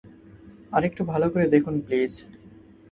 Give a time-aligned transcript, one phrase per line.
[0.71, 2.11] আরেকটু ভালো করে দেখুন, প্লিজ।